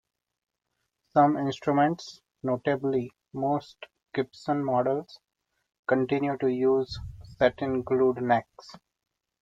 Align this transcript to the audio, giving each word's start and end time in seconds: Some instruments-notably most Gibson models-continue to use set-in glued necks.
Some 1.09 1.37
instruments-notably 1.37 3.11
most 3.33 3.85
Gibson 4.15 4.65
models-continue 4.65 6.39
to 6.39 6.47
use 6.47 6.99
set-in 7.37 7.83
glued 7.83 8.19
necks. 8.19 8.77